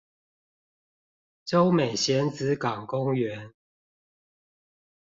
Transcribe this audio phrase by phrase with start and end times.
[1.45, 3.51] 洲美蜆仔港公園